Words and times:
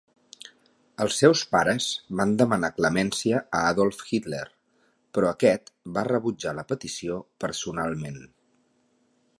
Els 1.03 1.17
seus 1.23 1.43
pares 1.55 1.89
van 2.21 2.31
demanar 2.39 2.71
clemència 2.79 3.43
a 3.59 3.61
Adolf 3.75 4.01
Hitler, 4.09 4.43
però 5.19 5.31
aquest 5.35 5.71
va 5.99 6.07
rebutjar 6.11 6.57
la 6.63 6.67
petició 6.75 7.21
personalment. 7.47 8.21